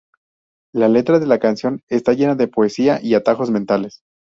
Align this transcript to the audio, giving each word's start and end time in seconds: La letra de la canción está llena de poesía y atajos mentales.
La 0.73 0.89
letra 0.89 1.19
de 1.19 1.27
la 1.27 1.37
canción 1.37 1.83
está 1.87 2.13
llena 2.13 2.33
de 2.33 2.47
poesía 2.47 2.99
y 3.03 3.13
atajos 3.13 3.51
mentales. 3.51 4.01